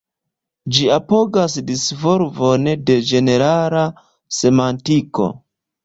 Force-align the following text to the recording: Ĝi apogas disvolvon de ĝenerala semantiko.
Ĝi 0.77 0.87
apogas 0.95 1.57
disvolvon 1.67 2.73
de 2.91 2.99
ĝenerala 3.13 3.87
semantiko. 4.41 5.35